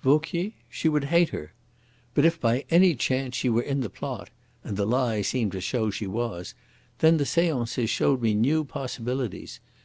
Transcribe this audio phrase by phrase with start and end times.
[0.00, 1.52] Vauquier she would hate her.
[2.14, 4.30] But if by any chance she were in the plot
[4.62, 6.54] and the lie seemed to show she was
[7.00, 9.58] then the seances showed me new possibilities.